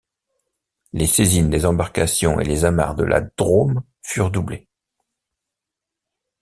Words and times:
Les 0.93 1.05
saisines 1.05 1.51
des 1.51 1.63
embarcations 1.67 2.39
et 2.39 2.43
les 2.43 2.65
amarres 2.65 2.95
de 2.95 3.03
la 3.03 3.21
drome 3.21 3.83
furent 4.01 4.31
doublées. 4.31 4.67